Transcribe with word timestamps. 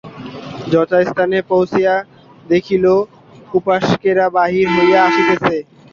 যথাস্থানে 0.71 1.37
পৌঁছিয়া 1.49 1.93
দেখিল 2.45 2.85
উপাসকেরা 3.53 4.25
বাহির 4.37 4.65
হইয়া 4.75 4.99
আসিতেছে। 5.07 5.55